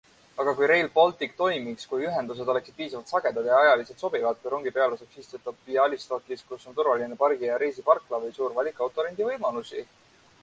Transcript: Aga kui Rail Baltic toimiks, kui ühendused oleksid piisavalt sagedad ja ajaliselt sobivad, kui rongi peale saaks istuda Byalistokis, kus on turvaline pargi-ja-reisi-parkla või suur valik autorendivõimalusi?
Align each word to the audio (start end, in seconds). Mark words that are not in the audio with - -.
Aga 0.43 0.51
kui 0.59 0.67
Rail 0.69 0.87
Baltic 0.93 1.33
toimiks, 1.41 1.89
kui 1.89 2.05
ühendused 2.11 2.47
oleksid 2.53 2.77
piisavalt 2.77 3.11
sagedad 3.11 3.49
ja 3.49 3.59
ajaliselt 3.65 4.01
sobivad, 4.05 4.39
kui 4.45 4.53
rongi 4.53 4.73
peale 4.77 4.97
saaks 5.01 5.21
istuda 5.23 5.53
Byalistokis, 5.67 6.41
kus 6.53 6.65
on 6.71 6.77
turvaline 6.79 7.19
pargi-ja-reisi-parkla 7.21 8.21
või 8.25 8.33
suur 8.39 8.57
valik 8.61 8.81
autorendivõimalusi? 8.87 9.85